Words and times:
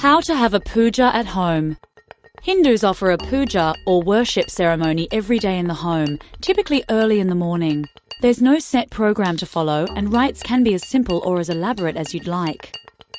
How 0.00 0.18
to 0.22 0.34
have 0.34 0.54
a 0.54 0.60
puja 0.60 1.14
at 1.14 1.26
home. 1.26 1.76
Hindus 2.40 2.84
offer 2.84 3.10
a 3.10 3.18
puja 3.18 3.74
or 3.86 4.00
worship 4.00 4.48
ceremony 4.48 5.06
every 5.12 5.38
day 5.38 5.58
in 5.58 5.66
the 5.66 5.74
home, 5.74 6.18
typically 6.40 6.82
early 6.88 7.20
in 7.20 7.28
the 7.28 7.34
morning. 7.34 7.84
There's 8.22 8.40
no 8.40 8.58
set 8.58 8.88
program 8.88 9.36
to 9.36 9.44
follow, 9.44 9.86
and 9.94 10.10
rites 10.10 10.42
can 10.42 10.64
be 10.64 10.72
as 10.72 10.88
simple 10.88 11.18
or 11.26 11.38
as 11.38 11.50
elaborate 11.50 11.98
as 11.98 12.14
you'd 12.14 12.26
like. 12.26 12.74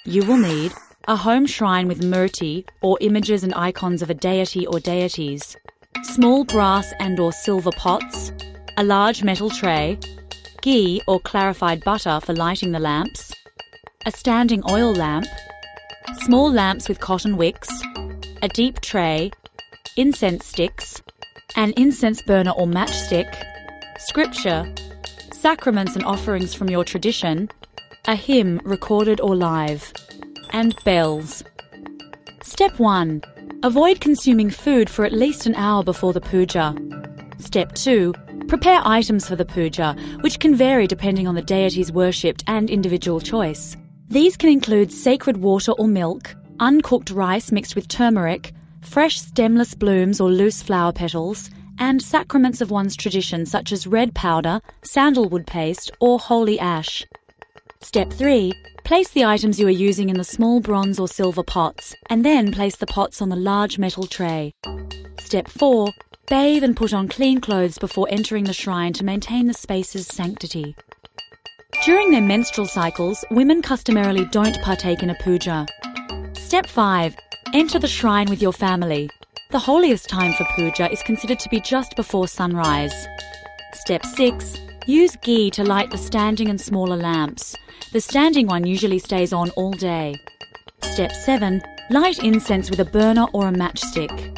You 0.07 0.25
will 0.25 0.38
need 0.38 0.73
a 1.07 1.16
home 1.16 1.46
shrine 1.46 1.88
with 1.88 2.02
murti 2.02 2.66
or 2.82 2.98
images 3.00 3.43
and 3.43 3.54
icons 3.54 4.02
of 4.02 4.09
a 4.09 4.16
deity 4.16 4.66
or 4.66 4.79
deities, 4.79 5.55
small 6.02 6.45
brass 6.45 6.91
and 7.00 7.20
or 7.20 7.32
silver 7.32 7.71
pots, 7.77 8.32
a 8.77 8.84
large 8.84 9.21
metal 9.21 9.52
tray, 9.52 10.00
ghee 10.63 11.00
or 11.07 11.20
clarified 11.20 11.84
butter 11.84 12.20
for 12.21 12.34
lighting 12.34 12.71
the 12.71 12.79
lamps, 12.79 13.32
a 14.07 14.11
standing 14.11 14.63
oil 14.68 14.91
lamp, 14.91 15.28
small 16.23 16.51
lamps 16.51 16.87
with 16.87 17.00
cotton 17.00 17.37
wicks, 17.37 17.69
a 18.42 18.47
deep 18.50 18.82
tray, 18.82 19.32
incense 19.97 20.46
sticks, 20.46 21.01
an 21.55 21.73
incense 21.78 22.21
burner 22.21 22.51
or 22.51 22.65
matchstick, 22.65 23.32
scripture, 24.00 24.73
sacraments 25.33 25.95
and 25.95 26.06
offerings 26.06 26.54
from 26.54 26.69
your 26.69 26.83
tradition, 26.83 27.50
a 28.06 28.15
hymn 28.15 28.59
recorded 28.64 29.19
or 29.21 29.36
live, 29.36 29.92
and 30.51 30.75
bells. 30.83 31.43
Step 32.44 32.80
1. 32.80 33.22
Avoid 33.64 34.02
consuming 34.02 34.50
food 34.50 34.89
for 34.89 35.06
at 35.06 35.14
least 35.14 35.45
an 35.45 35.56
hour 35.56 35.83
before 35.83 36.14
the 36.14 36.22
puja. 36.22 36.75
Step 37.38 37.73
2. 37.73 38.14
Prepare 38.47 38.81
items 38.83 39.28
for 39.28 39.36
the 39.36 39.45
puja, 39.45 39.95
which 40.22 40.39
can 40.39 40.56
vary 40.56 40.88
depending 40.88 41.28
on 41.28 41.36
the 41.36 41.42
deities 41.42 41.92
worshipped 41.92 42.44
and 42.47 42.70
individual 42.70 43.20
choice. 43.20 43.78
These 44.11 44.36
can 44.36 44.50
include 44.50 44.92
sacred 44.92 45.38
water 45.38 45.72
or 45.72 45.88
milk, 45.88 46.36
uncooked 46.59 47.12
rice 47.12 47.50
mixed 47.50 47.76
with 47.76 47.88
turmeric, 47.88 48.52
fresh 48.81 49.22
stemless 49.22 49.73
blooms 49.73 50.20
or 50.20 50.30
loose 50.30 50.62
flower 50.62 50.92
petals, 50.92 51.50
and 51.80 52.02
sacraments 52.02 52.59
of 52.59 52.72
one's 52.72 52.98
tradition 52.98 53.45
such 53.45 53.72
as 53.72 53.88
red 53.88 54.14
powder, 54.14 54.59
sandalwood 54.84 55.48
paste, 55.48 55.92
or 56.02 56.20
holy 56.20 56.59
ash. 56.59 57.06
Step 57.80 58.12
3. 58.12 58.52
Place 58.84 59.09
the 59.12 59.23
items 59.23 59.58
you 59.58 59.67
are 59.67 59.70
using 59.88 60.09
in 60.09 60.17
the 60.17 60.26
small 60.26 60.59
bronze 60.59 61.00
or 61.00 61.08
silver 61.08 61.42
pots, 61.42 61.95
and 62.09 62.26
then 62.26 62.52
place 62.52 62.76
the 62.76 62.88
pots 62.88 63.22
on 63.22 63.30
the 63.30 63.38
large 63.38 63.78
metal 63.78 64.06
tray. 64.06 64.54
Step 65.22 65.48
4. 65.48 65.88
Bathe 66.28 66.66
and 66.66 66.76
put 66.76 66.94
on 66.94 67.08
clean 67.08 67.39
clothes 67.39 67.78
before 67.78 68.08
entering 68.09 68.44
the 68.44 68.52
shrine 68.52 68.92
to 68.92 69.06
maintain 69.06 69.48
the 69.48 69.54
space's 69.54 70.08
sanctity. 70.08 70.76
During 71.80 72.11
their 72.11 72.22
menstrual 72.22 72.67
cycles, 72.67 73.25
women 73.31 73.64
customarily 73.64 74.25
don't 74.25 74.61
partake 74.61 75.02
in 75.02 75.09
a 75.09 75.16
puja. 75.16 75.66
Step 76.33 76.67
5. 76.67 77.16
Enter 77.55 77.80
the 77.80 77.88
shrine 77.88 78.30
with 78.30 78.39
your 78.39 78.53
family. 78.53 79.09
The 79.50 79.58
holiest 79.58 80.08
time 80.08 80.33
for 80.33 80.45
puja 80.55 80.92
is 80.92 81.02
considered 81.02 81.39
to 81.39 81.49
be 81.49 81.59
just 81.59 81.95
before 81.95 82.27
sunrise. 82.27 82.94
Step 83.73 84.05
6. 84.05 84.58
Use 84.86 85.16
ghee 85.23 85.49
to 85.52 85.64
light 85.64 85.89
the 85.89 85.97
standing 85.97 86.49
and 86.49 86.61
smaller 86.61 86.97
lamps. 86.97 87.55
The 87.94 88.02
standing 88.02 88.45
one 88.45 88.67
usually 88.67 88.99
stays 88.99 89.33
on 89.33 89.49
all 89.52 89.72
day. 89.72 90.14
Step 90.83 91.11
7. 91.11 91.64
Light 91.89 92.19
incense 92.19 92.69
with 92.69 92.80
a 92.80 92.86
burner 92.86 93.25
or 93.33 93.47
a 93.47 93.52
matchstick. 93.52 94.38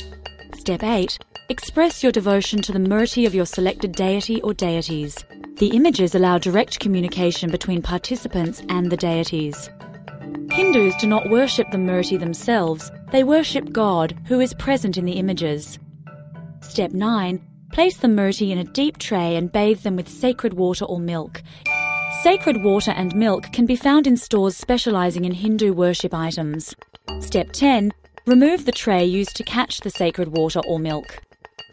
Step 0.55 0.81
8. 0.81 1.19
Express 1.49 2.01
your 2.01 2.13
devotion 2.13 2.61
to 2.61 2.71
the 2.71 2.79
murti 2.79 3.27
of 3.27 3.35
your 3.35 3.45
selected 3.45 3.91
deity 3.91 4.41
or 4.43 4.53
deities. 4.53 5.25
The 5.57 5.69
images 5.73 6.15
allow 6.15 6.39
direct 6.39 6.79
communication 6.79 7.51
between 7.51 7.81
participants 7.81 8.63
and 8.69 8.91
the 8.91 8.97
deities. 8.97 9.69
Hindus 10.51 10.95
do 10.97 11.07
not 11.07 11.29
worship 11.29 11.69
the 11.71 11.77
murti 11.77 12.19
themselves, 12.19 12.91
they 13.11 13.23
worship 13.23 13.71
God, 13.71 14.17
who 14.25 14.39
is 14.39 14.53
present 14.55 14.97
in 14.97 15.05
the 15.05 15.13
images. 15.13 15.77
Step 16.61 16.91
9. 16.91 17.39
Place 17.72 17.97
the 17.97 18.07
murti 18.07 18.50
in 18.50 18.57
a 18.57 18.63
deep 18.63 18.97
tray 18.97 19.35
and 19.35 19.51
bathe 19.51 19.81
them 19.81 19.95
with 19.95 20.09
sacred 20.09 20.53
water 20.53 20.85
or 20.85 21.00
milk. 21.00 21.44
Sacred 22.23 22.63
water 22.63 22.91
and 22.91 23.16
milk 23.16 23.51
can 23.51 23.66
be 23.66 23.75
found 23.75 24.07
in 24.07 24.17
stores 24.17 24.57
specializing 24.57 25.23
in 25.25 25.33
Hindu 25.33 25.73
worship 25.73 26.13
items. 26.13 26.75
Step 27.19 27.51
10. 27.51 27.94
Remove 28.25 28.66
the 28.66 28.72
tray 28.72 29.05
used 29.05 29.35
to 29.35 29.44
catch 29.44 29.81
the 29.81 29.89
sacred 29.89 30.29
water 30.29 30.61
or 30.67 30.79
milk. 30.79 31.19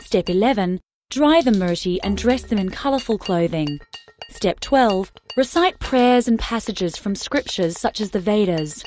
Step 0.00 0.28
11. 0.28 0.80
Dry 1.10 1.42
the 1.42 1.50
murti 1.50 1.98
and 2.04 2.16
dress 2.16 2.42
them 2.42 2.60
in 2.60 2.70
colourful 2.70 3.18
clothing. 3.18 3.80
Step 4.28 4.60
12. 4.60 5.10
Recite 5.36 5.76
prayers 5.80 6.28
and 6.28 6.38
passages 6.38 6.96
from 6.96 7.16
scriptures 7.16 7.80
such 7.80 8.00
as 8.00 8.12
the 8.12 8.20
Vedas. 8.20 8.84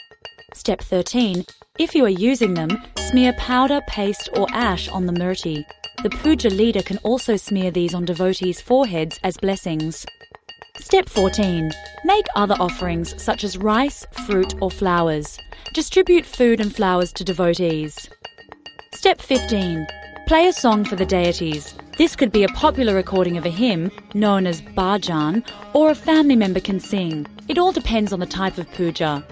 Step 0.53 0.79
13. 0.79 1.43
If 1.79 1.93
you 1.93 2.05
are 2.05 2.21
using 2.29 2.53
them, 2.53 2.69
smear 2.95 3.33
powder, 3.33 3.81
paste, 3.87 4.29
or 4.37 4.47
ash 4.53 4.87
on 4.87 5.05
the 5.05 5.11
murti. 5.11 5.65
The 6.01 6.11
puja 6.11 6.49
leader 6.49 6.81
can 6.81 6.97
also 6.99 7.35
smear 7.35 7.71
these 7.71 7.93
on 7.93 8.05
devotees' 8.05 8.61
foreheads 8.61 9.19
as 9.25 9.35
blessings. 9.35 10.05
Step 10.79 11.09
14. 11.09 11.73
Make 12.05 12.25
other 12.37 12.55
offerings 12.57 13.21
such 13.21 13.43
as 13.43 13.57
rice, 13.57 14.05
fruit, 14.25 14.55
or 14.61 14.71
flowers. 14.71 15.37
Distribute 15.73 16.25
food 16.25 16.61
and 16.61 16.73
flowers 16.73 17.11
to 17.13 17.25
devotees. 17.25 18.09
Step 18.93 19.19
15. 19.19 19.85
Play 20.25 20.47
a 20.47 20.53
song 20.53 20.85
for 20.85 20.95
the 20.95 21.05
deities. 21.05 21.75
This 21.95 22.15
could 22.15 22.31
be 22.31 22.43
a 22.43 22.47
popular 22.49 22.95
recording 22.95 23.37
of 23.37 23.45
a 23.45 23.51
hymn, 23.51 23.91
known 24.15 24.47
as 24.47 24.63
bhajan, 24.63 25.47
or 25.73 25.91
a 25.91 25.95
family 25.95 26.35
member 26.35 26.59
can 26.59 26.79
sing. 26.79 27.27
It 27.47 27.59
all 27.59 27.71
depends 27.71 28.11
on 28.11 28.19
the 28.19 28.25
type 28.25 28.57
of 28.57 28.67
puja. 28.71 29.23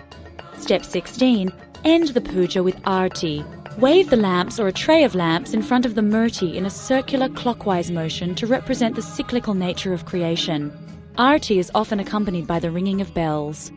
Step 0.60 0.86
16. 0.86 1.52
End 1.86 2.10
the 2.10 2.22
puja 2.22 2.62
with 2.62 2.80
arti. 2.86 3.44
Wave 3.80 4.12
the 4.12 4.16
lamps 4.16 4.60
or 4.60 4.68
a 4.68 4.72
tray 4.72 5.04
of 5.04 5.16
lamps 5.16 5.56
in 5.56 5.64
front 5.64 5.88
of 5.88 5.96
the 5.96 6.02
murti 6.02 6.54
in 6.54 6.68
a 6.68 6.70
circular 6.70 7.30
clockwise 7.30 7.90
motion 7.90 8.36
to 8.36 8.46
represent 8.46 8.96
the 8.96 9.02
cyclical 9.02 9.56
nature 9.56 9.92
of 9.92 10.06
creation. 10.06 10.72
Arti 11.18 11.58
is 11.58 11.72
often 11.74 12.00
accompanied 12.00 12.46
by 12.46 12.60
the 12.60 12.70
ringing 12.70 13.02
of 13.02 13.12
bells. 13.16 13.72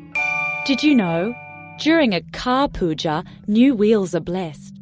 Did 0.67 0.83
you 0.83 0.95
know? 0.95 1.35
During 1.79 2.13
a 2.13 2.21
car 2.33 2.69
puja, 2.69 3.25
new 3.47 3.75
wheels 3.75 4.15
are 4.15 4.21
blessed. 4.21 4.74